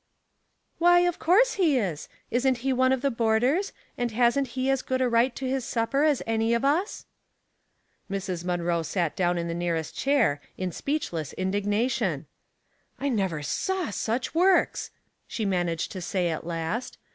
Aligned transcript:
''"Why, 0.79 1.01
of 1.01 1.19
course 1.19 1.53
he 1.61 1.77
is. 1.77 2.09
Isn't 2.31 2.57
he 2.65 2.73
one 2.73 2.91
of 2.91 3.03
the 3.03 3.11
boarders, 3.11 3.71
and 3.99 4.09
hasn't 4.09 4.47
he 4.57 4.67
as 4.67 4.81
good 4.81 4.99
a 4.99 5.07
right 5.07 5.35
to 5.35 5.47
his 5.47 5.63
supper 5.63 6.01
as 6.05 6.23
any 6.25 6.55
of 6.55 6.65
us?" 6.65 7.05
Mrs. 8.09 8.43
Munroe 8.43 8.81
sat 8.81 9.15
down 9.15 9.37
in 9.37 9.47
the 9.47 9.53
nearest 9.53 9.95
chair, 9.95 10.41
in 10.57 10.71
speechless 10.71 11.33
indignation. 11.33 12.25
*' 12.65 12.99
I 12.99 13.09
never 13.09 13.43
saw 13.43 13.91
such 13.91 14.33
works!" 14.33 14.89
she 15.27 15.45
managed 15.45 15.91
to 15.91 16.01
say 16.01 16.29
at 16.29 16.47
last. 16.47 16.97